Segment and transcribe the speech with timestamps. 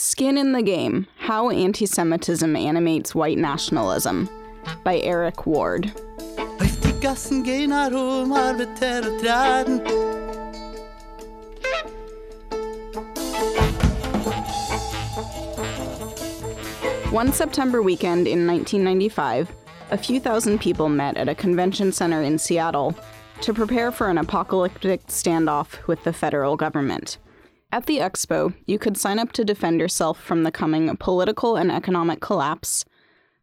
[0.00, 4.28] Skin in the Game How Anti Semitism Animates White Nationalism
[4.84, 5.86] by Eric Ward.
[17.10, 19.50] One September weekend in 1995,
[19.90, 22.94] a few thousand people met at a convention center in Seattle
[23.40, 27.18] to prepare for an apocalyptic standoff with the federal government.
[27.70, 31.70] At the expo, you could sign up to defend yourself from the coming political and
[31.70, 32.86] economic collapse,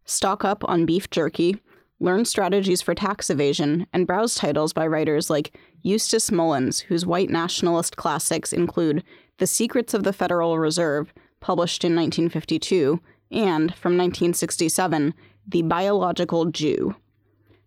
[0.03, 1.61] stock up on beef jerky,
[1.99, 7.29] learn strategies for tax evasion, and browse titles by writers like Eustace Mullins, whose white
[7.29, 9.03] nationalist classics include
[9.38, 15.13] The Secrets of the Federal Reserve, published in 1952, and, from 1967,
[15.48, 16.95] The Biological Jew.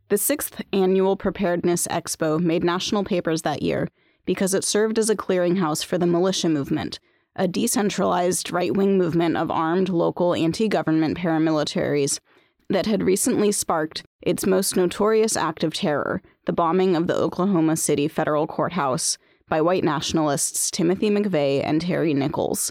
[0.08, 3.86] The sixth annual Preparedness Expo made national papers that year
[4.28, 7.00] because it served as a clearinghouse for the militia movement,
[7.34, 12.20] a decentralized right wing movement of armed local anti government paramilitaries
[12.68, 17.74] that had recently sparked its most notorious act of terror, the bombing of the Oklahoma
[17.74, 19.16] City federal courthouse
[19.48, 22.70] by white nationalists Timothy McVeigh and Terry Nichols.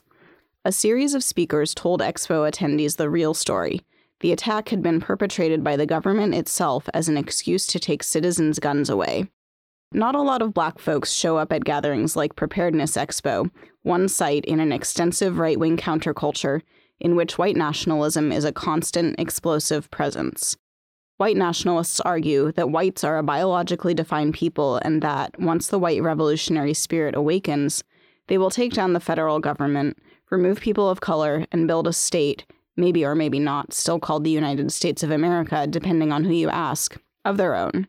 [0.63, 3.81] A series of speakers told Expo attendees the real story.
[4.19, 8.59] The attack had been perpetrated by the government itself as an excuse to take citizens'
[8.59, 9.31] guns away.
[9.93, 13.49] Not a lot of black folks show up at gatherings like Preparedness Expo,
[13.83, 16.61] one site in an extensive right wing counterculture
[16.99, 20.57] in which white nationalism is a constant, explosive presence.
[21.15, 26.03] White nationalists argue that whites are a biologically defined people and that, once the white
[26.03, 27.83] revolutionary spirit awakens,
[28.27, 29.97] they will take down the federal government,
[30.29, 34.31] remove people of color, and build a state, maybe or maybe not, still called the
[34.31, 37.87] United States of America, depending on who you ask, of their own.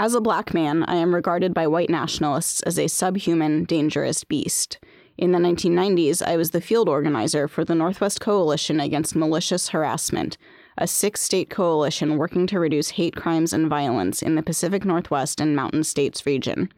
[0.00, 4.78] As a black man, I am regarded by white nationalists as a subhuman, dangerous beast.
[5.16, 10.38] In the 1990s, I was the field organizer for the Northwest Coalition Against Malicious Harassment,
[10.76, 15.40] a six state coalition working to reduce hate crimes and violence in the Pacific Northwest
[15.40, 16.72] and Mountain States region.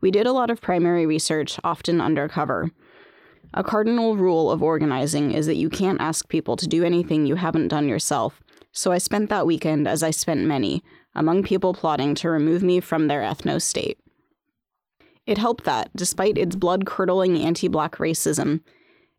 [0.00, 2.72] We did a lot of primary research, often undercover.
[3.54, 7.36] A cardinal rule of organizing is that you can't ask people to do anything you
[7.36, 10.82] haven't done yourself, so I spent that weekend, as I spent many,
[11.14, 13.98] among people plotting to remove me from their ethno state.
[15.26, 18.60] It helped that, despite its blood curdling anti black racism,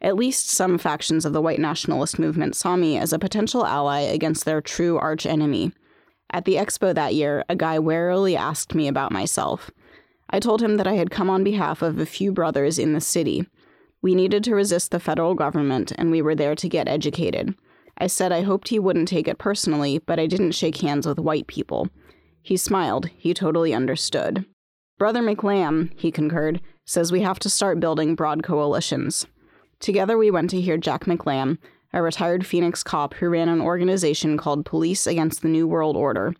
[0.02, 4.00] at least some factions of the white nationalist movement saw me as a potential ally
[4.00, 5.72] against their true archenemy.
[6.32, 9.70] At the expo that year, a guy warily asked me about myself.
[10.30, 13.02] I told him that I had come on behalf of a few brothers in the
[13.02, 13.46] city.
[14.02, 17.54] We needed to resist the federal government, and we were there to get educated.
[18.02, 21.20] I said I hoped he wouldn't take it personally, but I didn't shake hands with
[21.20, 21.88] white people.
[22.42, 23.10] He smiled.
[23.16, 24.44] He totally understood.
[24.98, 29.28] Brother McLamb, he concurred, says we have to start building broad coalitions.
[29.80, 31.60] Together we went to hear Jack McLamb,
[31.94, 36.34] a retired Phoenix cop who ran an organization called Police Against the New World Order,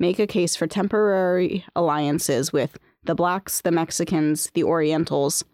[0.00, 5.44] make a case for temporary alliances with the blacks, the Mexicans, the Orientals,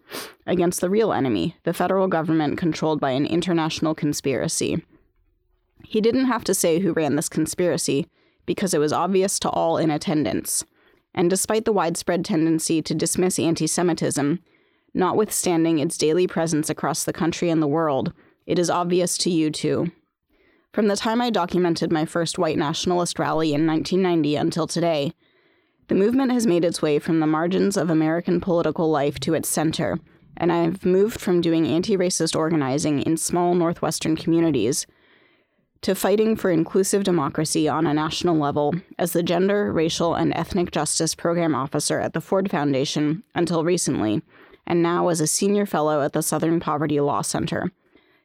[0.47, 4.83] against the real enemy, the federal government controlled by an international conspiracy.
[5.91, 8.07] He didn't have to say who ran this conspiracy,
[8.45, 10.63] because it was obvious to all in attendance.
[11.13, 14.39] And despite the widespread tendency to dismiss anti Semitism,
[14.93, 18.13] notwithstanding its daily presence across the country and the world,
[18.45, 19.91] it is obvious to you too.
[20.71, 25.11] From the time I documented my first white nationalist rally in 1990 until today,
[25.89, 29.49] the movement has made its way from the margins of American political life to its
[29.49, 29.99] center,
[30.37, 34.87] and I have moved from doing anti racist organizing in small Northwestern communities
[35.81, 40.71] to fighting for inclusive democracy on a national level as the Gender, Racial, and Ethnic
[40.71, 44.21] Justice Program Officer at the Ford Foundation until recently,
[44.67, 47.71] and now as a senior fellow at the Southern Poverty Law Center.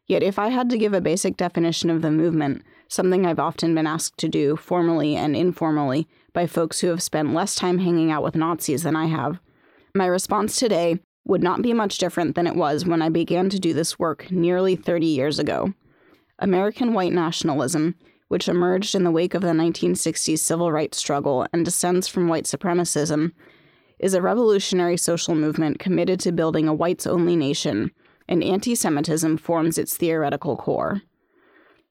[0.06, 3.74] Yet, if I had to give a basic definition of the movement, something I've often
[3.74, 8.10] been asked to do, formally and informally, by folks who have spent less time hanging
[8.10, 9.40] out with Nazis than I have,
[9.94, 13.58] my response today would not be much different than it was when I began to
[13.58, 15.72] do this work nearly 30 years ago.
[16.38, 17.94] American white nationalism,
[18.28, 22.44] which emerged in the wake of the 1960s civil rights struggle and descends from white
[22.44, 23.32] supremacism,
[23.98, 27.90] is a revolutionary social movement committed to building a whites only nation,
[28.28, 31.02] and anti Semitism forms its theoretical core.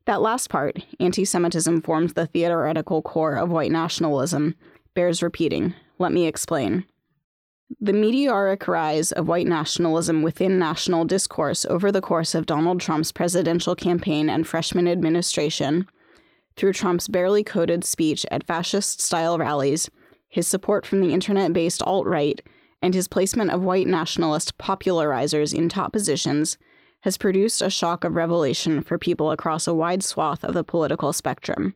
[0.05, 4.55] That last part, anti Semitism forms the theoretical core of white nationalism,
[4.93, 5.73] bears repeating.
[5.97, 6.85] Let me explain.
[7.81, 13.11] The meteoric rise of white nationalism within national discourse over the course of Donald Trump's
[13.11, 15.87] presidential campaign and freshman administration,
[16.55, 19.89] through Trump's barely coded speech at fascist style rallies,
[20.29, 22.39] his support from the internet based alt right,
[22.83, 26.59] and his placement of white nationalist popularizers in top positions,
[27.01, 31.11] has produced a shock of revelation for people across a wide swath of the political
[31.13, 31.75] spectrum.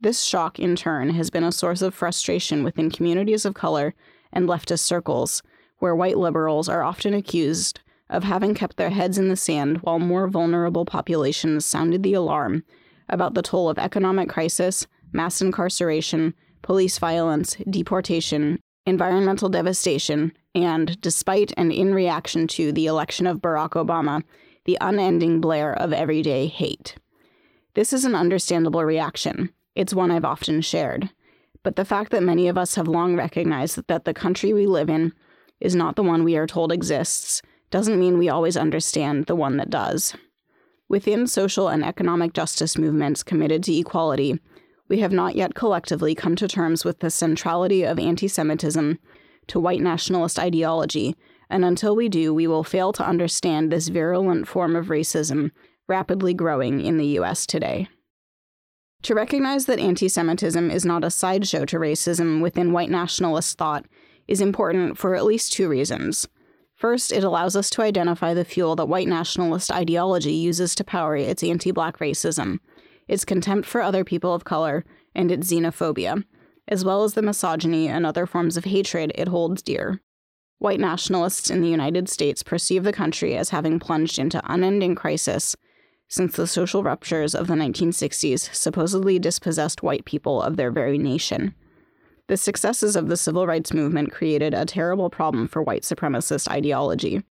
[0.00, 3.94] This shock, in turn, has been a source of frustration within communities of color
[4.36, 5.42] and leftist circles,
[5.78, 7.80] where white liberals are often accused
[8.10, 12.62] of having kept their heads in the sand while more vulnerable populations sounded the alarm
[13.08, 21.52] about the toll of economic crisis, mass incarceration, police violence, deportation, environmental devastation, and, despite
[21.56, 24.22] and in reaction to the election of Barack Obama,
[24.64, 26.96] the unending blare of everyday hate.
[27.74, 29.50] This is an understandable reaction.
[29.74, 31.10] It's one I've often shared.
[31.66, 34.88] But the fact that many of us have long recognized that the country we live
[34.88, 35.12] in
[35.58, 37.42] is not the one we are told exists
[37.72, 40.14] doesn't mean we always understand the one that does.
[40.88, 44.38] Within social and economic justice movements committed to equality,
[44.86, 49.00] we have not yet collectively come to terms with the centrality of anti Semitism
[49.48, 51.16] to white nationalist ideology,
[51.50, 55.50] and until we do, we will fail to understand this virulent form of racism
[55.88, 57.88] rapidly growing in the US today.
[59.02, 63.86] To recognize that anti Semitism is not a sideshow to racism within white nationalist thought
[64.26, 66.26] is important for at least two reasons.
[66.74, 71.16] First, it allows us to identify the fuel that white nationalist ideology uses to power
[71.16, 72.58] its anti black racism,
[73.08, 74.84] its contempt for other people of color,
[75.14, 76.22] and its xenophobia,
[76.68, 80.02] as well as the misogyny and other forms of hatred it holds dear.
[80.58, 85.56] White nationalists in the United States perceive the country as having plunged into unending crisis
[86.08, 91.54] since the social ruptures of the 1960s supposedly dispossessed white people of their very nation.
[92.28, 97.22] The successes of the civil rights movement created a terrible problem for white supremacist ideology.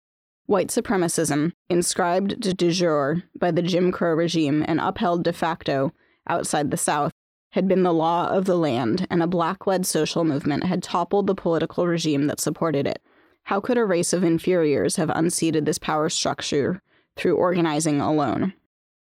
[0.46, 5.92] White supremacism, inscribed de jure by the Jim Crow regime and upheld de facto
[6.28, 7.12] outside the South,
[7.52, 11.26] had been the law of the land, and a black led social movement had toppled
[11.26, 13.00] the political regime that supported it.
[13.44, 16.82] How could a race of inferiors have unseated this power structure
[17.16, 18.54] through organizing alone?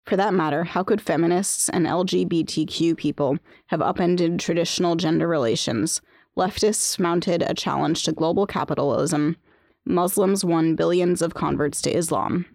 [0.04, 3.38] For that matter, how could feminists and LGBTQ people
[3.68, 6.00] have upended traditional gender relations?
[6.36, 9.36] Leftists mounted a challenge to global capitalism.
[9.84, 12.46] Muslims won billions of converts to Islam.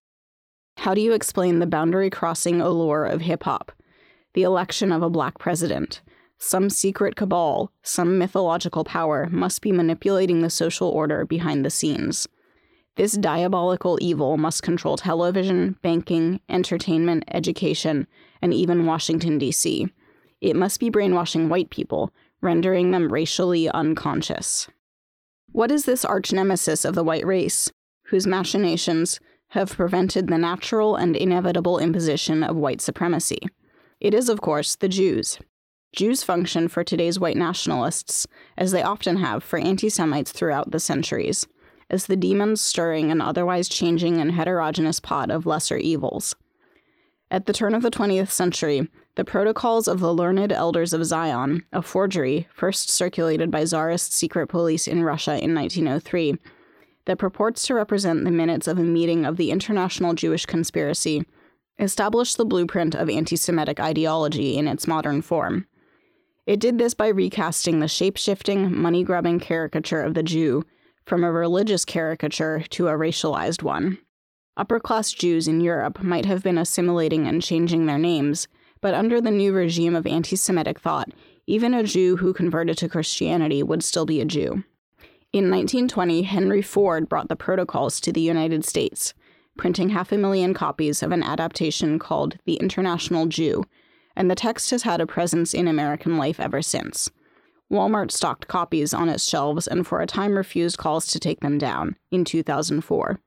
[0.78, 3.72] How do you explain the boundary crossing allure of hip hop?
[4.34, 6.02] The election of a black president.
[6.38, 12.28] Some secret cabal, some mythological power must be manipulating the social order behind the scenes.
[12.98, 18.08] This diabolical evil must control television, banking, entertainment, education,
[18.42, 19.88] and even Washington, D.C.
[20.42, 22.12] It must be brainwashing white people,
[22.42, 24.68] rendering them racially unconscious.
[25.52, 27.72] What is this arch nemesis of the white race,
[28.06, 29.20] whose machinations
[29.50, 33.42] have prevented the natural and inevitable imposition of white supremacy?
[34.00, 35.38] It is, of course, the Jews.
[35.96, 38.26] Jews function for today's white nationalists,
[38.58, 41.46] as they often have for anti Semites throughout the centuries
[41.90, 46.36] as the demons stirring an otherwise changing and heterogeneous pot of lesser evils.
[47.30, 51.66] At the turn of the 20th century, the Protocols of the Learned Elders of Zion,
[51.74, 56.38] a forgery first circulated by Tsarist secret police in Russia in 1903,
[57.06, 61.26] that purports to represent the minutes of a meeting of the International Jewish Conspiracy,
[61.80, 65.68] established the blueprint of anti Semitic ideology in its modern form.
[66.46, 70.64] It did this by recasting the shape shifting, money grubbing caricature of the Jew
[71.08, 73.98] from a religious caricature to a racialized one.
[74.58, 78.50] Upper class Jews in Europe might have been assimilating and changing their names,
[78.82, 81.10] but under the new regime of anti Semitic thought,
[81.46, 84.66] even a Jew who converted to Christianity would still be a Jew.
[85.32, 89.14] In 1920, Henry Ford brought the protocols to the United States,
[89.58, 93.64] printing half a million copies of an adaptation called The International Jew,
[94.14, 97.10] and the text has had a presence in American life ever since.
[97.72, 101.58] Walmart stocked copies on its shelves and for a time refused calls to take them
[101.58, 103.20] down in 2004.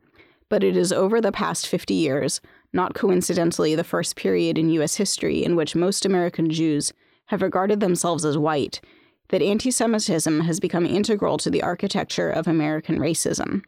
[0.49, 2.41] But it is over the past 50 years,
[2.73, 4.97] not coincidentally the first period in U.S.
[4.97, 6.93] history in which most American Jews
[7.27, 8.81] have regarded themselves as white,
[9.29, 13.63] that anti Semitism has become integral to the architecture of American racism.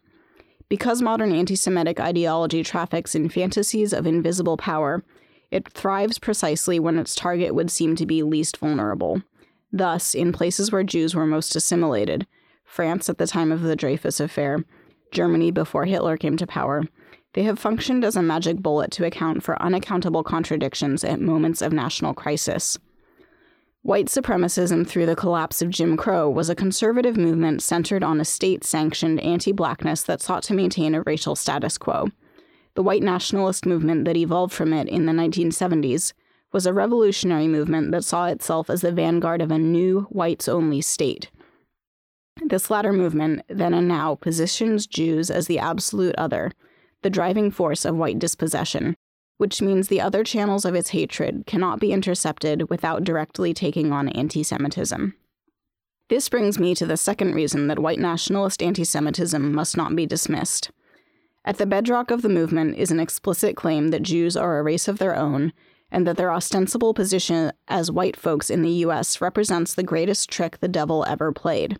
[0.69, 5.05] Because modern anti Semitic ideology traffics in fantasies of invisible power,
[5.51, 9.23] it thrives precisely when its target would seem to be least vulnerable.
[9.73, 12.27] Thus, in places where Jews were most assimilated,
[12.65, 14.65] France at the time of the Dreyfus Affair,
[15.13, 16.83] Germany before Hitler came to power,
[17.35, 21.73] they have functioned as a magic bullet to account for unaccountable contradictions at moments of
[21.73, 22.79] national crisis.
[23.81, 28.25] White supremacism through the collapse of Jim Crow was a conservative movement centered on a
[28.25, 32.09] state sanctioned anti blackness that sought to maintain a racial status quo.
[32.75, 36.13] The white nationalist movement that evolved from it in the 1970s
[36.53, 40.81] was a revolutionary movement that saw itself as the vanguard of a new whites only
[40.81, 41.31] state.
[42.45, 46.53] This latter movement, then and now, positions Jews as the absolute other,
[47.03, 48.97] the driving force of white dispossession,
[49.39, 54.09] which means the other channels of its hatred cannot be intercepted without directly taking on
[54.11, 55.15] anti Semitism.
[56.09, 60.07] This brings me to the second reason that white nationalist anti Semitism must not be
[60.07, 60.71] dismissed.
[61.45, 64.89] At the bedrock of the movement is an explicit claim that Jews are a race
[64.89, 65.53] of their own
[65.93, 70.59] and that their ostensible position as white folks in the US represents the greatest trick
[70.59, 71.79] the devil ever played.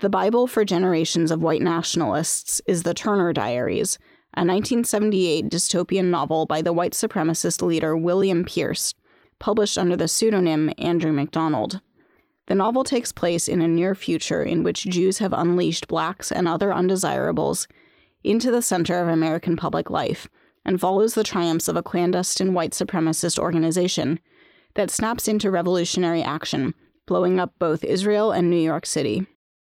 [0.00, 3.98] The Bible for generations of white nationalists is the Turner Diaries,
[4.34, 8.94] a 1978 dystopian novel by the white supremacist leader William Pierce,
[9.38, 11.80] published under the pseudonym Andrew MacDonald.
[12.46, 16.48] The novel takes place in a near future in which Jews have unleashed blacks and
[16.48, 17.68] other undesirables
[18.24, 20.28] into the center of American public life
[20.68, 24.20] and follows the triumphs of a clandestine white supremacist organization
[24.74, 26.74] that snaps into revolutionary action,
[27.06, 29.26] blowing up both Israel and New York City.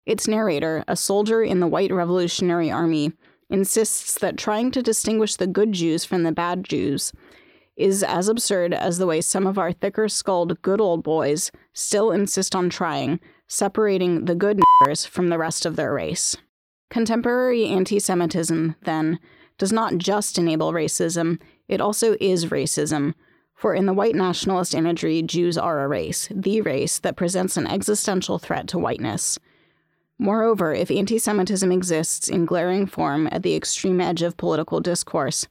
[0.07, 3.11] Its narrator, a soldier in the White Revolutionary Army,
[3.47, 7.13] insists that trying to distinguish the good Jews from the bad Jews
[7.75, 12.11] is as absurd as the way some of our thicker skulled good old boys still
[12.11, 16.35] insist on trying, separating the good niggers from the rest of their race.
[16.89, 19.19] Contemporary anti Semitism, then,
[19.57, 23.13] does not just enable racism, it also is racism.
[23.55, 27.65] For in the white nationalist imagery, Jews are a race, the race that presents an
[27.65, 29.39] existential threat to whiteness.
[30.19, 35.47] Moreover, if anti Semitism exists in glaring form at the extreme edge of political discourse,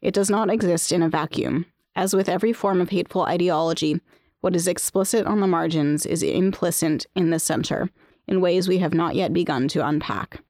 [0.00, 1.66] it does not exist in a vacuum.
[1.96, 4.00] As with every form of hateful ideology,
[4.40, 7.90] what is explicit on the margins is implicit in the center,
[8.28, 10.40] in ways we have not yet begun to unpack.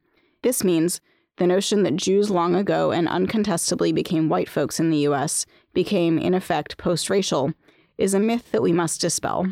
[0.42, 1.00] This means
[1.38, 6.18] the notion that Jews long ago and uncontestably became white folks in the US became,
[6.18, 7.52] in effect, post racial
[7.96, 9.46] is a myth that we must dispel.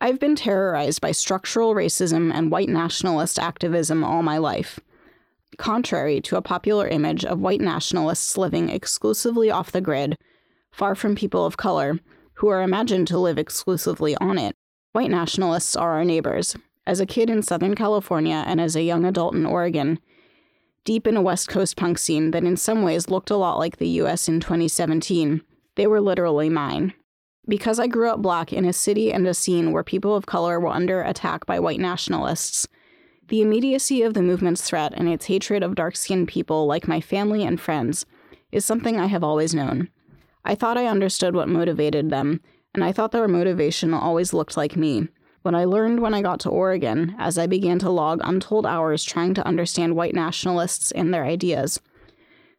[0.00, 4.80] I've been terrorized by structural racism and white nationalist activism all my life.
[5.58, 10.16] Contrary to a popular image of white nationalists living exclusively off the grid,
[10.72, 12.00] far from people of color,
[12.34, 14.56] who are imagined to live exclusively on it,
[14.92, 16.56] white nationalists are our neighbors.
[16.86, 20.00] As a kid in Southern California and as a young adult in Oregon,
[20.84, 23.76] deep in a West Coast punk scene that in some ways looked a lot like
[23.76, 25.42] the US in 2017,
[25.76, 26.92] they were literally mine.
[27.48, 30.60] Because I grew up black in a city and a scene where people of color
[30.60, 32.68] were under attack by white nationalists,
[33.28, 37.00] the immediacy of the movement's threat and its hatred of dark skinned people like my
[37.00, 38.04] family and friends
[38.50, 39.88] is something I have always known.
[40.44, 42.40] I thought I understood what motivated them,
[42.74, 45.08] and I thought their motivation always looked like me.
[45.42, 49.02] What I learned when I got to Oregon, as I began to log untold hours
[49.02, 51.80] trying to understand white nationalists and their ideas,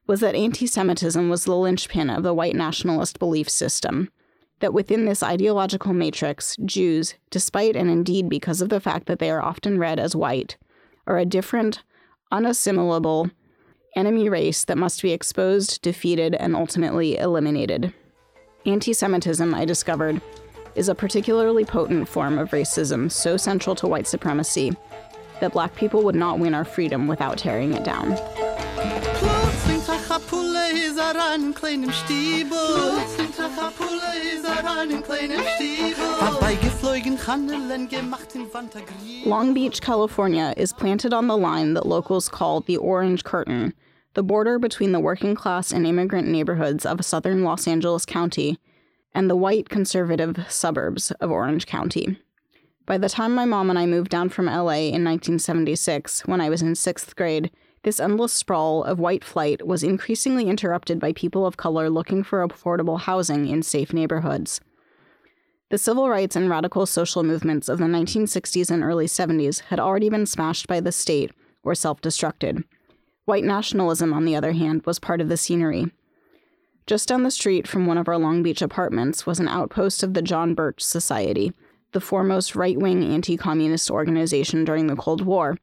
[0.05, 4.09] was that anti Semitism was the linchpin of the white nationalist belief system
[4.59, 9.31] that within this ideological matrix, Jews, despite and indeed because of the fact that they
[9.31, 10.57] are often read as white,
[11.07, 11.83] are a different,
[12.31, 13.31] unassimilable
[13.95, 17.93] enemy race that must be exposed, defeated, and ultimately eliminated.
[18.65, 20.21] Anti Semitism, I discovered,
[20.75, 24.75] is a particularly potent form of racism so central to white supremacy
[25.39, 28.11] that black people would not win our freedom without tearing it down.
[39.25, 43.73] Long Beach, California is planted on the line that locals call the Orange Curtain,
[44.13, 48.57] the border between the working class and immigrant neighborhoods of southern Los Angeles County
[49.13, 52.19] and the white conservative suburbs of Orange County.
[52.85, 56.49] By the time my mom and I moved down from LA in 1976, when I
[56.49, 57.49] was in sixth grade,
[57.83, 62.45] this endless sprawl of white flight was increasingly interrupted by people of color looking for
[62.45, 64.61] affordable housing in safe neighborhoods.
[65.69, 70.09] The civil rights and radical social movements of the 1960s and early 70s had already
[70.09, 71.31] been smashed by the state
[71.63, 72.63] or self destructed.
[73.25, 75.87] White nationalism, on the other hand, was part of the scenery.
[76.85, 80.13] Just down the street from one of our Long Beach apartments was an outpost of
[80.13, 81.53] the John Birch Society,
[81.93, 85.57] the foremost right wing anti communist organization during the Cold War,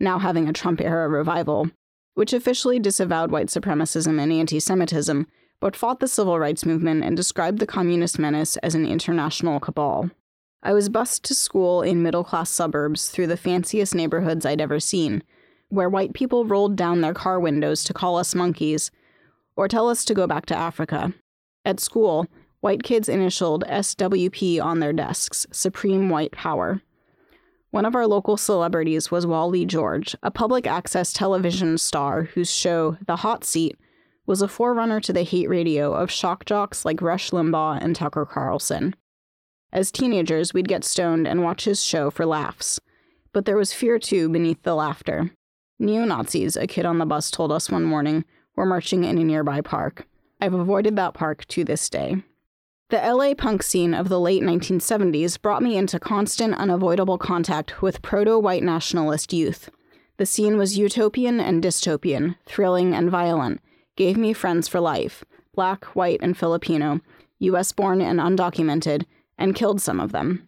[0.00, 1.70] now having a Trump era revival,
[2.14, 5.26] which officially disavowed white supremacism and anti Semitism,
[5.60, 10.10] but fought the civil rights movement and described the communist menace as an international cabal.
[10.62, 14.80] I was bused to school in middle class suburbs through the fanciest neighborhoods I'd ever
[14.80, 15.22] seen,
[15.68, 18.90] where white people rolled down their car windows to call us monkeys
[19.56, 21.12] or tell us to go back to Africa.
[21.64, 22.26] At school,
[22.60, 26.82] white kids initialed SWP on their desks Supreme White Power.
[27.70, 32.96] One of our local celebrities was Wally George, a public access television star whose show,
[33.06, 33.76] The Hot Seat,
[34.26, 38.26] was a forerunner to the hate radio of shock jocks like Rush Limbaugh and Tucker
[38.26, 38.94] Carlson.
[39.72, 42.80] As teenagers, we'd get stoned and watch his show for laughs.
[43.32, 45.30] But there was fear too beneath the laughter.
[45.78, 48.24] Neo Nazis, a kid on the bus told us one morning,
[48.56, 50.06] were marching in a nearby park.
[50.40, 52.22] I've avoided that park to this day.
[52.88, 58.02] The LA punk scene of the late 1970s brought me into constant, unavoidable contact with
[58.02, 59.70] proto white nationalist youth.
[60.18, 63.60] The scene was utopian and dystopian, thrilling and violent,
[63.96, 67.00] gave me friends for life black, white, and Filipino,
[67.38, 69.06] US born and undocumented,
[69.38, 70.46] and killed some of them.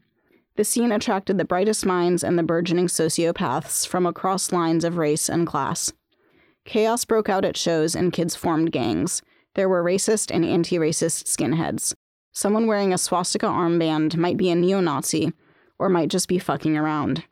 [0.56, 5.28] The scene attracted the brightest minds and the burgeoning sociopaths from across lines of race
[5.28, 5.92] and class.
[6.68, 9.22] Chaos broke out at shows and kids formed gangs.
[9.54, 11.94] There were racist and anti racist skinheads.
[12.32, 15.32] Someone wearing a swastika armband might be a neo Nazi
[15.78, 17.24] or might just be fucking around.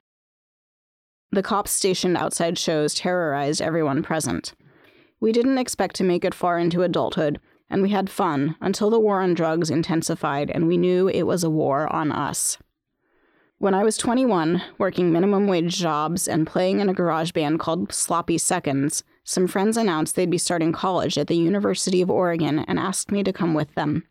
[1.32, 4.54] The cops stationed outside shows terrorized everyone present.
[5.20, 7.38] We didn't expect to make it far into adulthood,
[7.68, 11.44] and we had fun until the war on drugs intensified and we knew it was
[11.44, 12.56] a war on us.
[13.58, 17.92] When I was 21, working minimum wage jobs and playing in a garage band called
[17.92, 22.78] Sloppy Seconds, some friends announced they'd be starting college at the University of Oregon and
[22.78, 24.04] asked me to come with them.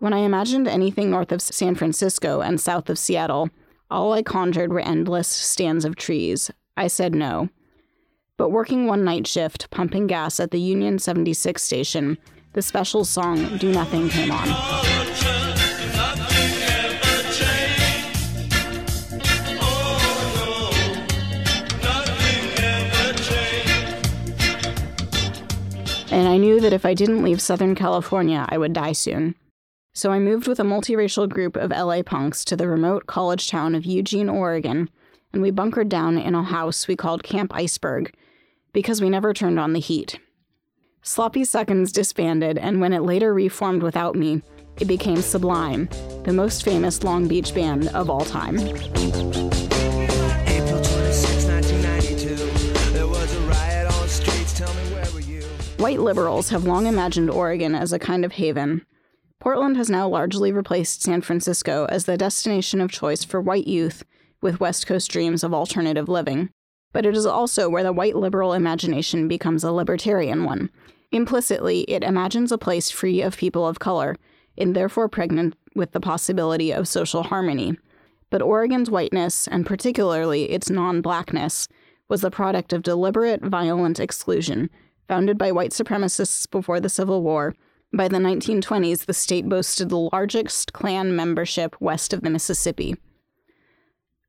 [0.00, 3.50] When I imagined anything north of San Francisco and south of Seattle,
[3.88, 6.50] all I conjured were endless stands of trees.
[6.76, 7.50] I said no.
[8.36, 12.18] But working one night shift, pumping gas at the Union 76 station,
[12.52, 15.45] the Specials song Do Nothing came on.
[26.16, 29.34] And I knew that if I didn't leave Southern California, I would die soon.
[29.92, 33.74] So I moved with a multiracial group of LA punks to the remote college town
[33.74, 34.88] of Eugene, Oregon,
[35.34, 38.14] and we bunkered down in a house we called Camp Iceberg
[38.72, 40.18] because we never turned on the heat.
[41.02, 44.40] Sloppy Seconds disbanded, and when it later reformed without me,
[44.80, 45.86] it became Sublime,
[46.24, 48.56] the most famous Long Beach band of all time.
[55.78, 58.86] White liberals have long imagined Oregon as a kind of haven.
[59.38, 64.02] Portland has now largely replaced San Francisco as the destination of choice for white youth
[64.40, 66.48] with West Coast dreams of alternative living.
[66.94, 70.70] But it is also where the white liberal imagination becomes a libertarian one.
[71.12, 74.16] Implicitly, it imagines a place free of people of color,
[74.56, 77.76] and therefore pregnant with the possibility of social harmony.
[78.30, 81.68] But Oregon's whiteness, and particularly its non blackness,
[82.08, 84.70] was the product of deliberate, violent exclusion
[85.08, 87.54] Founded by white supremacists before the Civil War,
[87.92, 92.96] by the 1920s, the state boasted the largest Klan membership west of the Mississippi.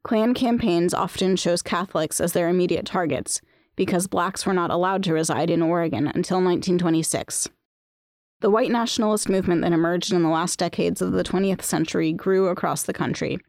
[0.03, 3.41] Klan campaigns often chose Catholics as their immediate targets
[3.75, 7.49] because blacks were not allowed to reside in Oregon until 1926.
[8.39, 12.47] The white nationalist movement that emerged in the last decades of the 20th century grew
[12.47, 13.39] across the country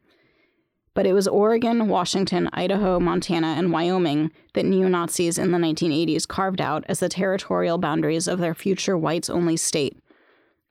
[0.99, 6.27] but it was Oregon, Washington, Idaho, Montana, and Wyoming that neo Nazis in the 1980s
[6.27, 9.97] carved out as the territorial boundaries of their future whites only state.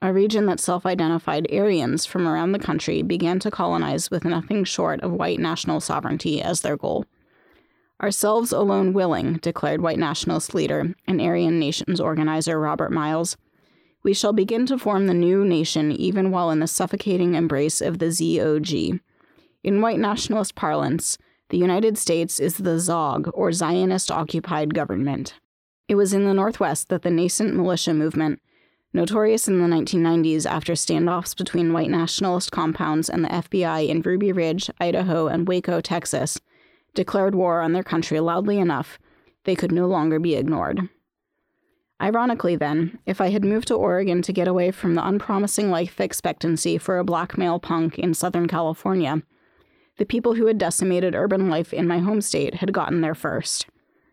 [0.03, 4.65] A region that self identified Aryans from around the country began to colonize with nothing
[4.65, 7.07] short of white national sovereignty as their goal.
[7.99, 13.35] Ourselves alone willing, declared white nationalist leader and Aryan nations organizer Robert Miles.
[14.03, 17.97] We shall begin to form the new nation even while in the suffocating embrace of
[17.97, 18.99] the ZOG.
[19.63, 21.17] In white nationalist parlance,
[21.49, 25.33] the United States is the ZOG, or Zionist occupied government.
[25.89, 28.41] It was in the Northwest that the nascent militia movement,
[28.93, 34.31] notorious in the 1990s after standoffs between white nationalist compounds and the FBI in Ruby
[34.31, 36.39] Ridge, Idaho, and Waco, Texas,
[36.93, 38.97] declared war on their country loudly enough
[39.43, 40.89] they could no longer be ignored.
[42.01, 45.99] Ironically, then, if I had moved to Oregon to get away from the unpromising life
[45.99, 49.21] expectancy for a black male punk in Southern California,
[49.99, 53.67] the people who had decimated urban life in my home state had gotten there first.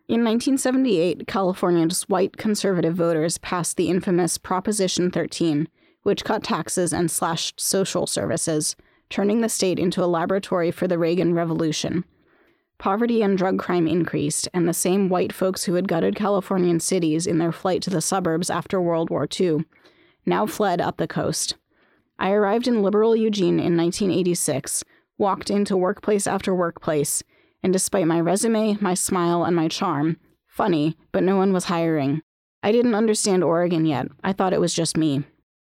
[0.09, 5.67] In 1978, California's white conservative voters passed the infamous Proposition 13,
[6.03, 8.75] which cut taxes and slashed social services,
[9.09, 12.03] turning the state into a laboratory for the Reagan Revolution.
[12.77, 17.25] Poverty and drug crime increased, and the same white folks who had gutted Californian cities
[17.25, 19.65] in their flight to the suburbs after World War II
[20.25, 21.55] now fled up the coast.
[22.19, 24.83] I arrived in liberal Eugene in 1986
[25.17, 27.23] walked into workplace after workplace,
[27.63, 32.21] and despite my resume, my smile, and my charm, funny, but no one was hiring.
[32.63, 34.07] I didn't understand Oregon yet.
[34.23, 35.23] I thought it was just me.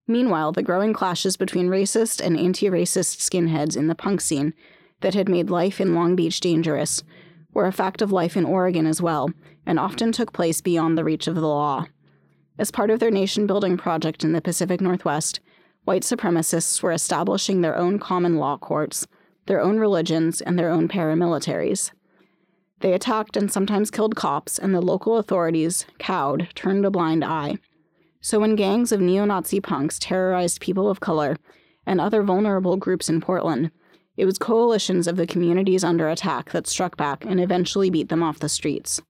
[0.07, 4.53] Meanwhile, the growing clashes between racist and anti racist skinheads in the punk scene
[5.01, 7.03] that had made life in Long Beach dangerous
[7.53, 9.29] were a fact of life in Oregon as well,
[9.65, 11.85] and often took place beyond the reach of the law.
[12.57, 15.39] As part of their nation building project in the Pacific Northwest,
[15.83, 19.07] white supremacists were establishing their own common law courts
[19.45, 21.91] their own religions, and their own paramilitaries.
[22.79, 27.57] They attacked and sometimes killed cops, and the local authorities, cowed, turned a blind eye.
[28.21, 31.37] So when gangs of neo Nazi punks terrorized people of color
[31.85, 33.71] and other vulnerable groups in Portland,
[34.17, 38.21] it was coalitions of the communities under attack that struck back and eventually beat them
[38.21, 39.01] off the streets.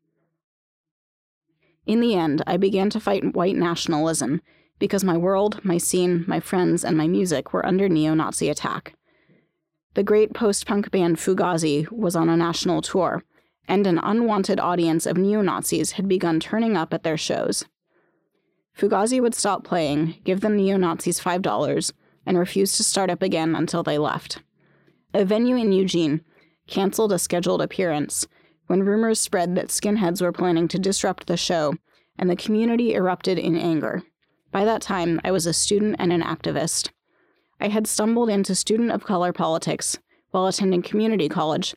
[1.86, 4.42] In the end, I began to fight white nationalism
[4.80, 8.94] because my world, my scene, my friends, and my music were under neo Nazi attack.
[9.94, 13.24] The great post punk band Fugazi was on a national tour,
[13.68, 17.66] and an unwanted audience of neo Nazis had begun turning up at their shows.
[18.78, 21.92] Fugazi would stop playing, give the neo Nazis $5,
[22.26, 24.42] and refuse to start up again until they left.
[25.14, 26.22] A venue in Eugene
[26.68, 28.28] canceled a scheduled appearance
[28.68, 31.76] when rumors spread that skinheads were planning to disrupt the show,
[32.18, 34.04] and the community erupted in anger.
[34.52, 36.92] By that time, I was a student and an activist.
[37.62, 40.00] I had stumbled into student of color politics
[40.32, 41.76] while attending community college,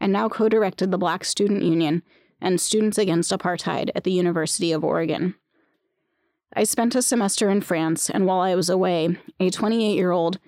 [0.00, 2.02] and now co directed the Black Student Union
[2.40, 5.34] and Students Against Apartheid at the University of Oregon.
[6.54, 10.38] I spent a semester in France, and while I was away, a 28 year old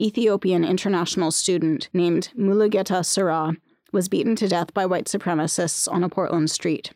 [0.00, 3.52] Ethiopian international student named Mulugeta Seraw
[3.92, 6.92] was beaten to death by white supremacists on a Portland street.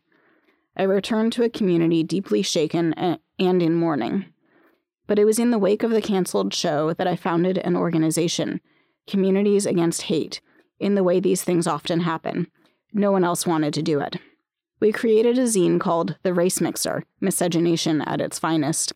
[0.79, 4.25] I returned to a community deeply shaken and in mourning.
[5.07, 8.61] But it was in the wake of the canceled show that I founded an organization,
[9.07, 10.41] Communities Against Hate,
[10.79, 12.47] in the way these things often happen.
[12.93, 14.17] No one else wanted to do it.
[14.81, 18.93] We created a zine called The Race Mixer Miscegenation at its Finest,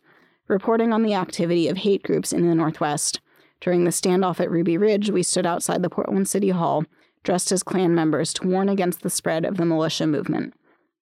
[0.49, 3.21] reporting on the activity of hate groups in the Northwest.
[3.61, 6.85] During the standoff at Ruby Ridge, we stood outside the Portland City Hall,
[7.23, 10.55] dressed as Klan members, to warn against the spread of the militia movement.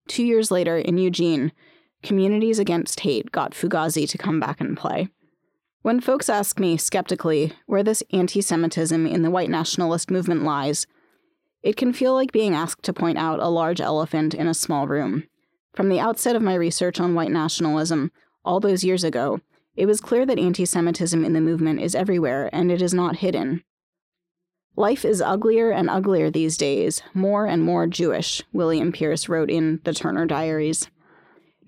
[0.09, 1.53] Two years later, in Eugene,
[2.03, 5.09] Communities Against Hate got Fugazi to come back and play.
[5.83, 10.87] When folks ask me, skeptically, where this anti Semitism in the white nationalist movement lies,
[11.63, 14.87] it can feel like being asked to point out a large elephant in a small
[14.87, 15.25] room.
[15.75, 18.11] From the outset of my research on white nationalism,
[18.45, 19.41] all those years ago,
[19.77, 23.17] it was clear that anti Semitism in the movement is everywhere and it is not
[23.17, 23.63] hidden.
[24.75, 29.81] Life is uglier and uglier these days, more and more Jewish, William Pierce wrote in
[29.85, 30.89] The Turner Diaries.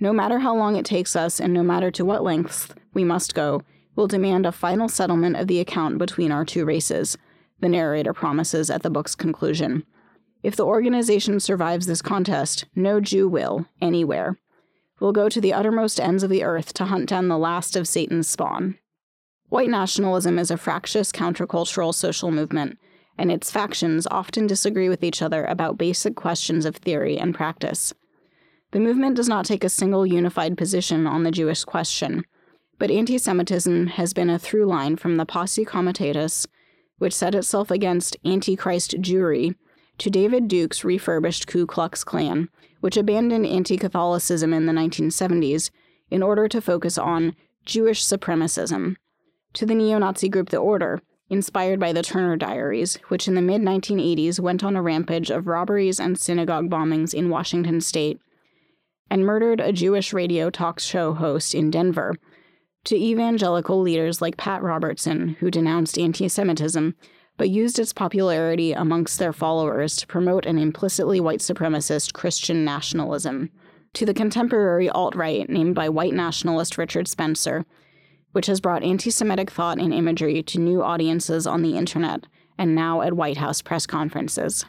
[0.00, 3.34] No matter how long it takes us and no matter to what lengths we must
[3.34, 3.62] go,
[3.96, 7.18] we'll demand a final settlement of the account between our two races,
[7.60, 9.84] the narrator promises at the book's conclusion.
[10.42, 14.38] If the organization survives this contest, no Jew will, anywhere.
[15.00, 17.88] We'll go to the uttermost ends of the earth to hunt down the last of
[17.88, 18.78] Satan's spawn.
[19.48, 22.78] White nationalism is a fractious countercultural social movement,
[23.16, 27.92] and its factions often disagree with each other about basic questions of theory and practice.
[28.70, 32.24] The movement does not take a single unified position on the Jewish question,
[32.78, 36.46] but anti Semitism has been a through line from the Posse Comitatus
[36.98, 39.54] which set itself against Antichrist Jewry,
[39.98, 42.48] to David Duke's refurbished Ku Klux Klan,
[42.80, 45.70] which abandoned anti Catholicism in the 1970s
[46.10, 48.96] in order to focus on Jewish supremacism,
[49.54, 53.42] to the neo Nazi group The Order, inspired by the Turner Diaries, which in the
[53.42, 58.20] mid 1980s went on a rampage of robberies and synagogue bombings in Washington state,
[59.10, 62.14] and murdered a Jewish radio talk show host in Denver
[62.84, 66.94] to evangelical leaders like Pat Robertson, who denounced anti Semitism,
[67.36, 73.50] but used its popularity amongst their followers to promote an implicitly white supremacist Christian nationalism,
[73.94, 77.64] to the contemporary alt right named by white nationalist Richard Spencer,
[78.32, 82.26] which has brought anti Semitic thought and imagery to new audiences on the internet
[82.58, 84.64] and now at White House press conferences.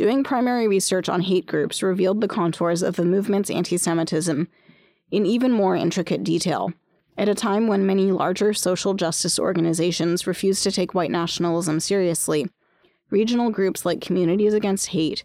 [0.00, 4.48] Doing primary research on hate groups revealed the contours of the movement's anti Semitism
[5.10, 6.72] in even more intricate detail
[7.18, 12.48] at a time when many larger social justice organizations refused to take white nationalism seriously,
[13.10, 15.22] regional groups like Communities Against Hate,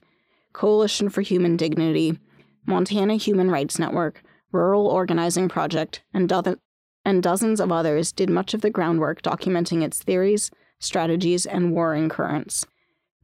[0.51, 2.19] Coalition for Human Dignity,
[2.65, 6.59] Montana Human Rights Network, Rural Organizing Project, and, do-
[7.05, 12.09] and dozens of others did much of the groundwork documenting its theories, strategies, and warring
[12.09, 12.65] currents.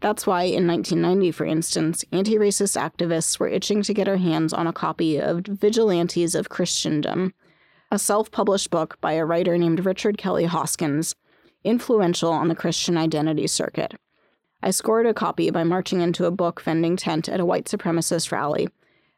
[0.01, 4.51] That's why, in 1990, for instance, anti racist activists were itching to get their hands
[4.51, 7.33] on a copy of Vigilantes of Christendom,
[7.91, 11.15] a self published book by a writer named Richard Kelly Hoskins,
[11.63, 13.93] influential on the Christian identity circuit.
[14.63, 18.31] I scored a copy by marching into a book vending tent at a white supremacist
[18.31, 18.69] rally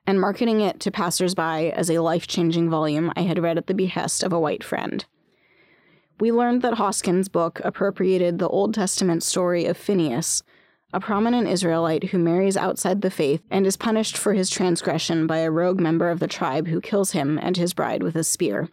[0.05, 3.73] and marketing it to passersby as a life changing volume I had read at the
[3.73, 5.05] behest of a white friend.
[6.19, 10.43] We learned that Hoskins' book appropriated the Old Testament story of Phineas,
[10.93, 15.39] a prominent Israelite who marries outside the faith and is punished for his transgression by
[15.39, 18.69] a rogue member of the tribe who kills him and his bride with a spear.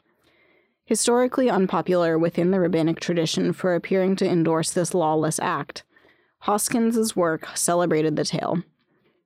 [0.84, 5.82] Historically unpopular within the rabbinic tradition for appearing to endorse this lawless act,
[6.40, 8.62] Hoskins's work celebrated the tale.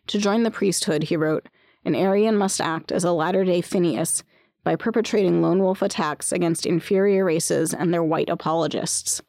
[0.08, 1.48] To join the priesthood, he wrote,
[1.84, 4.22] an Aryan must act as a latter day Phineas
[4.62, 9.20] by perpetrating lone wolf attacks against inferior races and their white apologists.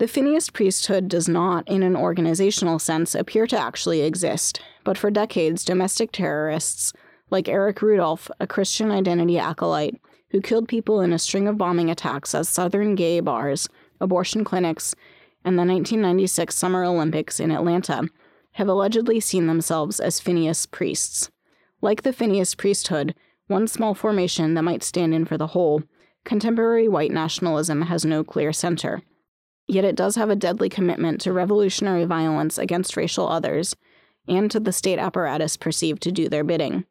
[0.00, 5.10] The Phineas priesthood does not, in an organizational sense, appear to actually exist, but for
[5.10, 6.94] decades, domestic terrorists,
[7.28, 11.90] like Eric Rudolph, a Christian identity acolyte, who killed people in a string of bombing
[11.90, 13.68] attacks at southern gay bars,
[14.00, 14.94] abortion clinics,
[15.44, 18.08] and the 1996 Summer Olympics in Atlanta,
[18.52, 21.30] have allegedly seen themselves as Phineas priests.
[21.82, 23.14] Like the Phineas priesthood,
[23.48, 25.82] one small formation that might stand in for the whole,
[26.24, 29.02] contemporary white nationalism has no clear center.
[29.70, 33.76] Yet it does have a deadly commitment to revolutionary violence against racial others
[34.26, 36.86] and to the state apparatus perceived to do their bidding.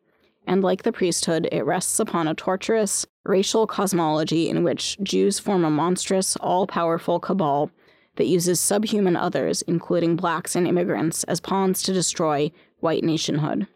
[0.48, 5.66] And like the priesthood, it rests upon a torturous, racial cosmology in which Jews form
[5.66, 7.70] a monstrous, all powerful cabal
[8.16, 13.68] that uses subhuman others, including blacks and immigrants, as pawns to destroy white nationhood.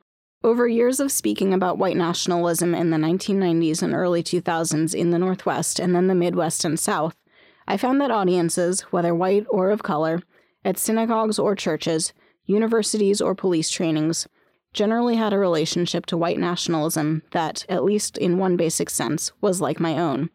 [0.46, 5.20] Over years of speaking about white nationalism in the 1990s and early 2000s in the
[5.20, 7.18] Northwest and then the Midwest and South,
[7.67, 10.21] I found that audiences, whether white or of color,
[10.65, 12.13] at synagogues or churches,
[12.45, 14.28] universities or police trainings,
[14.73, 19.62] generally had a relationship to white nationalism that, at least in one basic sense, was
[19.62, 20.30] like my own.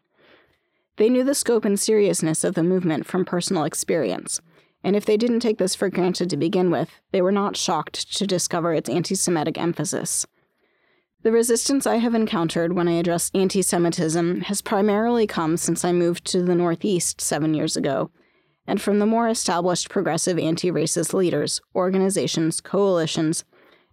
[0.97, 4.41] They knew the scope and seriousness of the movement from personal experience,
[4.83, 8.15] and if they didn't take this for granted to begin with, they were not shocked
[8.17, 10.25] to discover its anti Semitic emphasis.
[11.21, 15.91] The resistance I have encountered when I address anti Semitism has primarily come since I
[15.91, 18.09] moved to the Northeast seven years ago,
[18.65, 23.43] and from the more established progressive anti racist leaders, organizations, coalitions,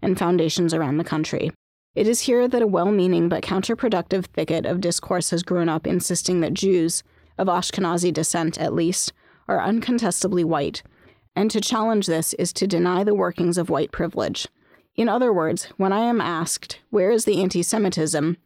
[0.01, 1.51] and foundations around the country.
[1.97, 5.85] It is here that a well meaning but counterproductive thicket of discourse has grown up
[5.85, 7.03] insisting that Jews,
[7.39, 9.13] of Ashkenazi descent at least,
[9.49, 10.85] are uncontestably white,
[11.35, 14.47] and to challenge this is to deny the workings of white privilege.
[14.97, 18.39] In other words, when I am asked, where is the anti Semitism,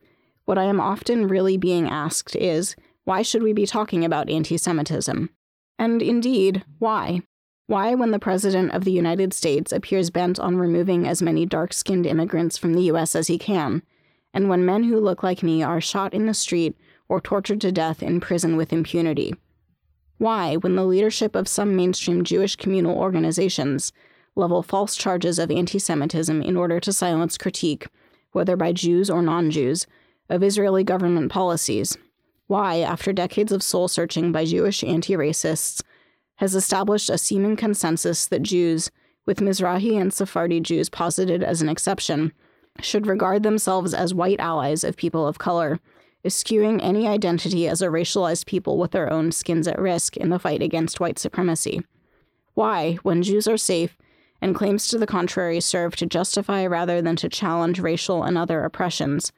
[0.47, 4.57] what I am often really being asked is, why should we be talking about anti
[4.57, 5.31] Semitism?
[5.79, 7.23] And indeed, why?
[7.67, 11.73] Why, when the President of the United States appears bent on removing as many dark
[11.73, 13.15] skinned immigrants from the U.S.
[13.15, 13.85] as he can,
[14.35, 16.77] and when men who look like me are shot in the street
[17.09, 19.35] or tortured to death in prison with impunity?
[20.19, 23.93] Why, when the leadership of some mainstream Jewish communal organizations
[24.37, 27.89] level false charges of anti Semitism in order to silence critique,
[28.33, 29.87] whether by Jews or non Jews,
[30.29, 31.97] of Israeli government policies?
[32.47, 35.83] Why, after decades of soul searching by Jewish anti racists,
[36.37, 38.91] has established a seeming consensus that Jews,
[39.27, 42.33] with Mizrahi and Sephardi Jews posited as an exception,
[42.81, 45.81] should regard themselves as white allies of people of color,
[46.25, 50.39] eschewing any identity as a racialized people with their own skins at risk in the
[50.39, 51.83] fight against white supremacy.
[52.55, 53.97] Why, when Jews are safe,
[54.41, 58.65] and claims to the contrary serve to justify rather than to challenge racial and other
[58.65, 59.33] oppressions,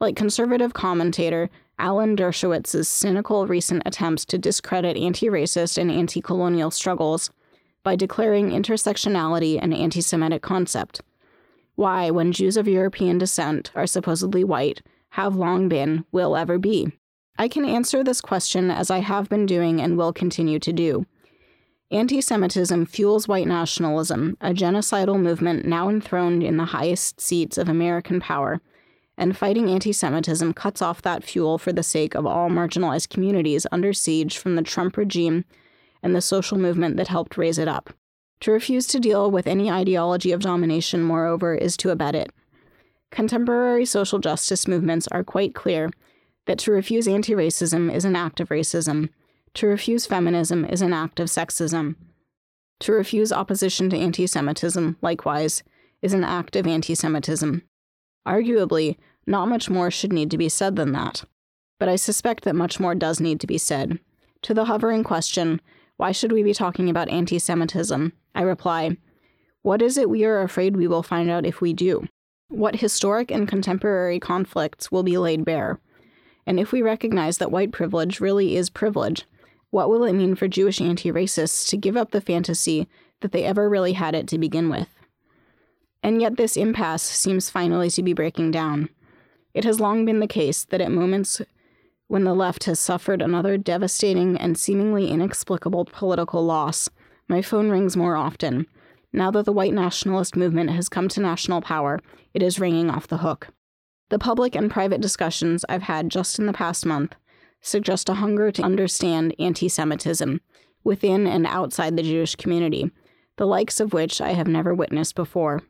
[0.00, 6.70] like conservative commentator Alan Dershowitz's cynical recent attempts to discredit anti racist and anti colonial
[6.70, 7.30] struggles
[7.82, 11.00] by declaring intersectionality an anti Semitic concept.
[11.74, 16.92] Why, when Jews of European descent are supposedly white, have long been, will ever be?
[17.38, 21.06] I can answer this question as I have been doing and will continue to do.
[21.92, 27.68] Anti Semitism fuels white nationalism, a genocidal movement now enthroned in the highest seats of
[27.68, 28.62] American power
[29.18, 33.66] and fighting anti Semitism cuts off that fuel for the sake of all marginalized communities
[33.70, 35.44] under siege from the Trump regime
[36.02, 37.90] and the social movement that helped raise it up.
[38.40, 42.32] To refuse to deal with any ideology of domination, moreover, is to abet it.
[43.10, 45.90] Contemporary social justice movements are quite clear
[46.46, 49.10] that to refuse anti racism is an act of racism,
[49.54, 51.96] to refuse feminism is an act of sexism.
[52.80, 55.62] To refuse opposition to anti Semitism, likewise,
[56.00, 57.62] is an act of anti Semitism.
[58.26, 61.24] Arguably, not much more should need to be said than that.
[61.78, 63.98] But I suspect that much more does need to be said.
[64.42, 65.60] To the hovering question,
[65.96, 68.12] why should we be talking about anti Semitism?
[68.34, 68.96] I reply,
[69.62, 72.08] what is it we are afraid we will find out if we do?
[72.48, 75.78] What historic and contemporary conflicts will be laid bare?
[76.46, 79.24] And if we recognize that white privilege really is privilege,
[79.72, 82.86] what will it mean for Jewish anti racists to give up the fantasy
[83.20, 84.88] that they ever really had it to begin with?
[86.02, 88.90] And yet, this impasse seems finally to be breaking down.
[89.54, 91.40] It has long been the case that at moments
[92.06, 96.90] when the left has suffered another devastating and seemingly inexplicable political loss,
[97.26, 98.66] my phone rings more often.
[99.10, 101.98] Now that the white nationalist movement has come to national power,
[102.34, 103.48] it is ringing off the hook.
[104.10, 107.14] The public and private discussions I've had just in the past month
[107.62, 110.40] suggest a hunger to understand anti Semitism
[110.84, 112.90] within and outside the Jewish community,
[113.36, 115.62] the likes of which I have never witnessed before.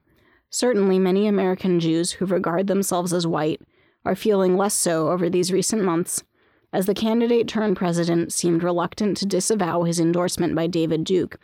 [0.50, 3.62] Certainly, many American Jews who regard themselves as white
[4.04, 6.24] are feeling less so over these recent months,
[6.72, 11.38] as the candidate turned president seemed reluctant to disavow his endorsement by David Duke,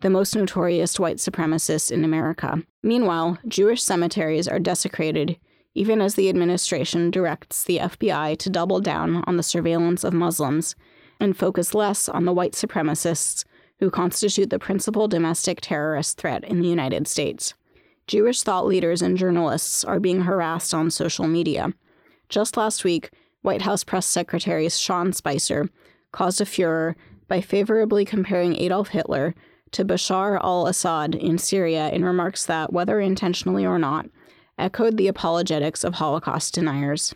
[0.00, 2.62] the most notorious white supremacist in America.
[2.82, 5.38] Meanwhile, Jewish cemeteries are desecrated,
[5.74, 10.76] even as the administration directs the FBI to double down on the surveillance of Muslims
[11.20, 13.44] and focus less on the white supremacists
[13.80, 17.54] who constitute the principal domestic terrorist threat in the United States.
[18.06, 21.72] Jewish thought leaders and journalists are being harassed on social media.
[22.28, 23.10] Just last week,
[23.42, 25.68] White House Press Secretary Sean Spicer
[26.12, 26.96] caused a furor
[27.28, 29.34] by favorably comparing Adolf Hitler
[29.72, 34.06] to Bashar al Assad in Syria in remarks that, whether intentionally or not,
[34.58, 37.14] echoed the apologetics of Holocaust deniers.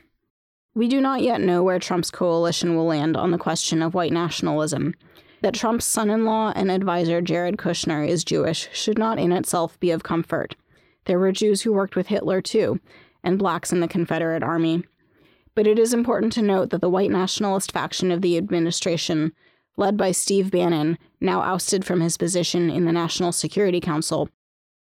[0.75, 4.13] We do not yet know where Trump's coalition will land on the question of white
[4.13, 4.95] nationalism.
[5.43, 9.79] That Trump's son in law and advisor Jared Kushner is Jewish should not in itself
[9.81, 10.57] be of comfort.
[11.07, 12.81] There were Jews who worked with Hitler too,
[13.23, 14.85] and blacks in the Confederate Army.
[15.55, 19.33] But it is important to note that the white nationalist faction of the administration,
[19.77, 24.29] led by Steve Bannon, now ousted from his position in the National Security Council,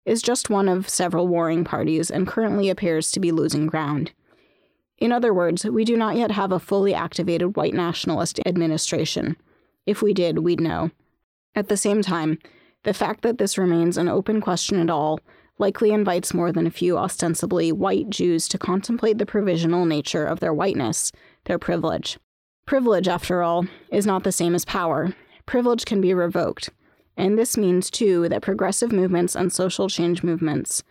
[0.08, 4.12] is just one of several warring parties and currently appears to be losing ground.
[4.96, 9.36] In other words, we do not yet have a fully activated white nationalist administration.
[9.86, 10.90] If we did, we'd know.
[11.54, 12.38] At the same time,
[12.84, 15.20] the fact that this remains an open question at all
[15.58, 20.40] likely invites more than a few ostensibly white Jews to contemplate the provisional nature of
[20.40, 21.12] their whiteness,
[21.44, 22.18] their privilege.
[22.64, 25.14] Privilege, after all, is not the same as power.
[25.46, 26.70] Privilege can be revoked.
[27.18, 30.82] And this means, too, that progressive movements and social change movements,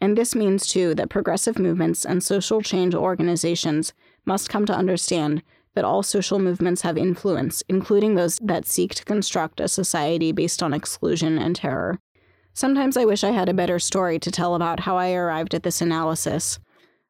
[0.00, 3.92] and this means, too, that progressive movements and social change organizations
[4.24, 5.42] must come to understand
[5.74, 10.62] that all social movements have influence, including those that seek to construct a society based
[10.62, 11.98] on exclusion and terror.
[12.54, 15.64] Sometimes I wish I had a better story to tell about how I arrived at
[15.64, 16.58] this analysis.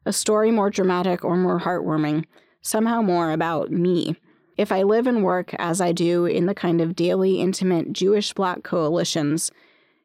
[0.06, 2.24] A story more dramatic or more heartwarming,
[2.62, 4.16] somehow more about me.
[4.56, 8.32] If I live and work as I do in the kind of daily, intimate Jewish
[8.32, 9.50] black coalitions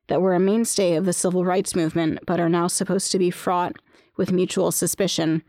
[0.08, 3.30] that were a mainstay of the civil rights movement but are now supposed to be
[3.30, 3.76] fraught
[4.18, 5.44] with mutual suspicion,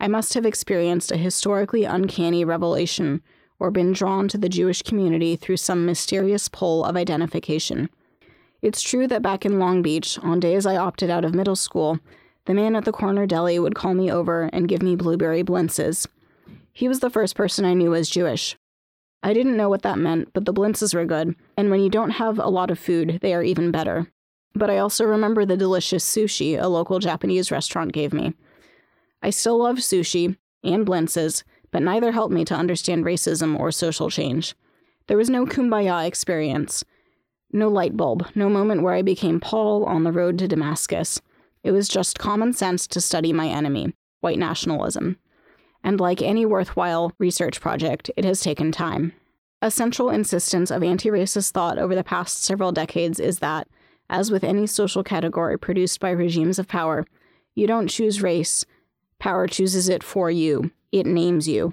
[0.00, 3.22] I must have experienced a historically uncanny revelation
[3.58, 7.90] or been drawn to the Jewish community through some mysterious pull of identification.
[8.62, 11.98] It's true that back in Long Beach, on days I opted out of middle school,
[12.46, 16.06] the man at the corner deli would call me over and give me blueberry blintzes.
[16.76, 18.54] He was the first person I knew was Jewish.
[19.22, 22.10] I didn't know what that meant, but the blintzes were good, and when you don't
[22.10, 24.12] have a lot of food, they are even better.
[24.54, 28.34] But I also remember the delicious sushi a local Japanese restaurant gave me.
[29.22, 34.10] I still love sushi and blintzes, but neither helped me to understand racism or social
[34.10, 34.54] change.
[35.06, 36.84] There was no kumbaya experience.
[37.54, 41.22] No light bulb, no moment where I became Paul on the road to Damascus.
[41.64, 45.16] It was just common sense to study my enemy, white nationalism.
[45.86, 49.12] And like any worthwhile research project, it has taken time.
[49.62, 53.68] A central insistence of anti racist thought over the past several decades is that,
[54.10, 57.06] as with any social category produced by regimes of power,
[57.54, 58.66] you don't choose race,
[59.20, 61.72] power chooses it for you, it names you.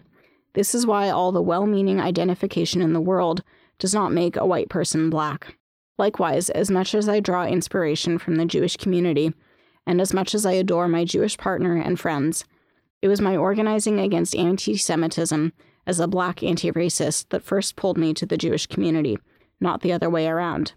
[0.53, 3.41] This is why all the well meaning identification in the world
[3.79, 5.57] does not make a white person black.
[5.97, 9.33] Likewise, as much as I draw inspiration from the Jewish community,
[9.87, 12.45] and as much as I adore my Jewish partner and friends,
[13.03, 15.51] it was my organizing against anti Semitism
[15.85, 19.17] as a black anti racist that first pulled me to the Jewish community,
[19.59, 20.71] not the other way around.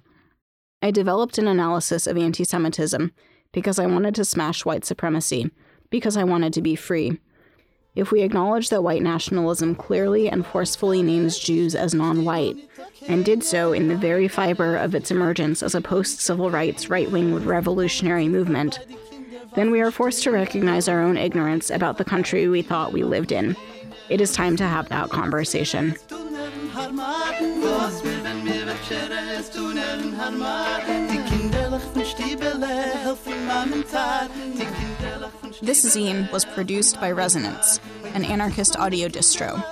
[0.82, 3.12] I developed an analysis of anti Semitism
[3.52, 5.52] because I wanted to smash white supremacy,
[5.88, 7.20] because I wanted to be free.
[7.94, 12.56] If we acknowledge that white nationalism clearly and forcefully names Jews as non white,
[13.06, 16.90] and did so in the very fiber of its emergence as a post civil rights
[16.90, 18.80] right wing revolutionary movement,
[19.56, 23.02] then we are forced to recognize our own ignorance about the country we thought we
[23.02, 23.56] lived in.
[24.08, 25.96] It is time to have that conversation.
[35.62, 37.80] This zine was produced by Resonance,
[38.14, 39.64] an anarchist audio distro.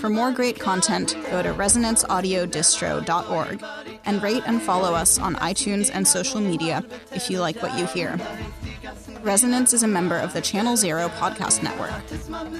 [0.00, 3.64] For more great content, go to resonanceaudiodistro.org
[4.04, 7.86] and rate and follow us on iTunes and social media if you like what you
[7.86, 8.18] hear.
[9.28, 11.92] Resonance is a member of the Channel Zero podcast network.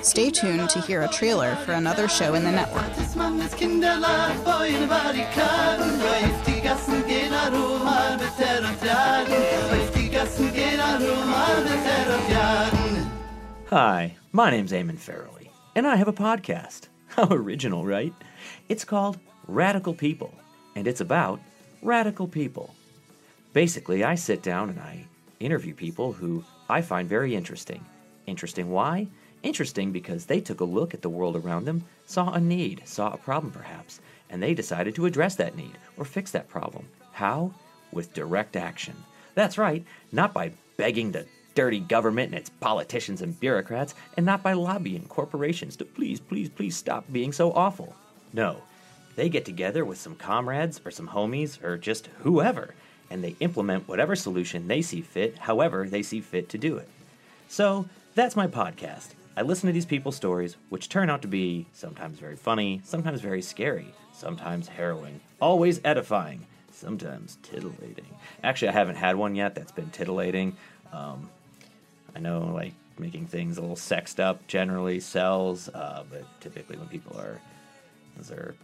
[0.05, 2.85] Stay tuned to hear a trailer for another show in the network.
[13.71, 16.89] Hi, my name's Eamon Farrelly, and I have a podcast.
[17.07, 18.13] How original, right?
[18.69, 20.35] It's called Radical People,
[20.77, 21.41] and it's about
[21.81, 22.75] radical people.
[23.55, 25.07] Basically, I sit down and I
[25.41, 27.85] interview people who I find very interesting.
[28.27, 29.07] Interesting why?
[29.43, 33.13] Interesting because they took a look at the world around them, saw a need, saw
[33.13, 36.87] a problem perhaps, and they decided to address that need or fix that problem.
[37.13, 37.53] How?
[37.93, 38.97] With direct action.
[39.35, 44.43] That's right, not by begging the dirty government and its politicians and bureaucrats, and not
[44.43, 47.97] by lobbying corporations to please, please, please stop being so awful.
[48.33, 48.63] No,
[49.17, 52.75] they get together with some comrades or some homies or just whoever,
[53.11, 56.89] and they implement whatever solution they see fit, however they see fit to do it.
[57.49, 59.11] So, that's my podcast.
[59.37, 63.21] I listen to these people's stories, which turn out to be sometimes very funny, sometimes
[63.21, 68.09] very scary, sometimes harrowing, always edifying, sometimes titillating.
[68.43, 70.57] Actually, I haven't had one yet that's been titillating.
[70.93, 71.31] Um,
[72.17, 76.89] I know, like, making things a little sexed up generally sells, uh, but typically when
[76.89, 77.41] people are,
[78.17, 78.57] those are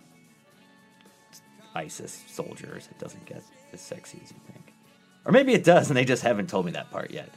[1.75, 3.43] ISIS soldiers, it doesn't get
[3.75, 4.73] as sexy as you think.
[5.27, 7.29] Or maybe it does, and they just haven't told me that part yet.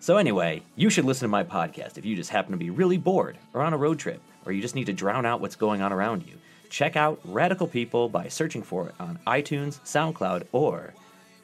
[0.00, 2.96] So, anyway, you should listen to my podcast if you just happen to be really
[2.96, 5.82] bored, or on a road trip, or you just need to drown out what's going
[5.82, 6.34] on around you.
[6.70, 10.94] Check out Radical People by searching for it on iTunes, SoundCloud, or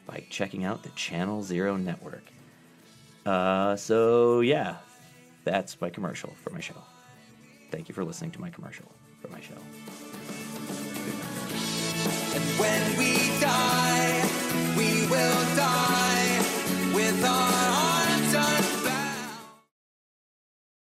[0.05, 2.23] by checking out the Channel Zero Network.
[3.25, 4.77] Uh, so, yeah,
[5.43, 6.75] that's my commercial for my show.
[7.71, 8.85] Thank you for listening to my commercial
[9.21, 9.55] for my show
[15.15, 16.39] will die
[16.93, 17.84] with our